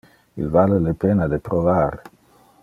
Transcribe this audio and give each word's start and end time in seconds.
Il 0.41 0.47
vale 0.53 0.79
le 0.85 0.95
pena 1.03 1.27
de 1.27 1.37
provar. 1.49 1.91